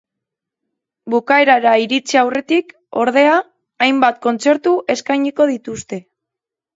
Bukaerara 1.13 1.73
iritsi 1.83 2.17
aurretik, 2.21 2.73
ordea, 3.01 3.35
hainbat 3.89 4.17
kontzertu 4.25 4.73
eskainiko 4.95 5.47
dituzte. 5.51 6.01